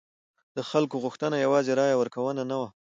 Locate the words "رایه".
1.79-1.95